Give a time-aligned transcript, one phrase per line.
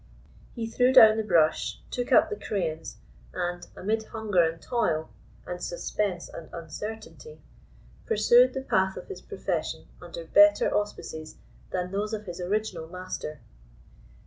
[0.55, 2.97] He threw down the brush took up the crayons,
[3.35, 5.11] and, amid hunger and toil,
[5.45, 7.39] and suspense and uncertainty,
[8.07, 11.35] pursued the path of his profession under better auspices
[11.69, 13.41] than those of his original master.